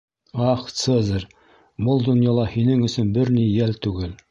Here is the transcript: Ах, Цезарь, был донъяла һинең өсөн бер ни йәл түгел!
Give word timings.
Ах, 0.51 0.63
Цезарь, 0.83 1.27
был 1.89 2.01
донъяла 2.09 2.47
һинең 2.55 2.83
өсөн 2.91 3.15
бер 3.19 3.33
ни 3.39 3.47
йәл 3.53 3.81
түгел! 3.87 4.19